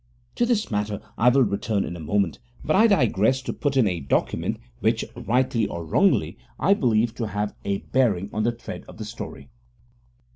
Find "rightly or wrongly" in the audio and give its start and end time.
5.15-6.39